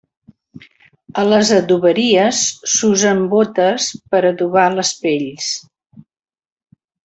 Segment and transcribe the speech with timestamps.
[1.23, 2.41] A les adoberies
[2.77, 5.55] s'usen bótes per adobar les pells.